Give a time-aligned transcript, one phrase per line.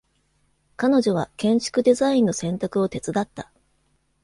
[0.77, 3.51] 彼女は建築デザインの選択を手伝った。